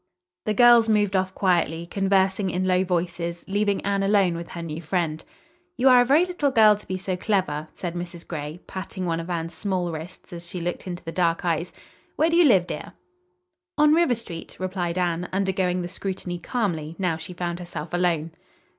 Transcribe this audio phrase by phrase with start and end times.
[0.47, 4.81] The girls moved off quietly, conversing in low voices, leaving Anne alone with her new
[4.81, 5.23] friend.
[5.77, 8.27] "You are a very little girl to be so clever," said Mrs.
[8.27, 11.71] Gray, patting one of Anne's small wrists as she looked into the dark eyes.
[12.15, 12.93] "Where do you live, dear?"
[13.77, 18.31] "On River Street," replied Anne undergoing the scrutiny calmly, now she found herself alone.